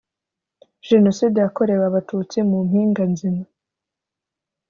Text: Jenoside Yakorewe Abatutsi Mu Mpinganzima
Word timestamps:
Jenoside 0.89 1.37
Yakorewe 1.45 1.83
Abatutsi 1.89 2.37
Mu 2.49 2.57
Mpinganzima 2.67 3.43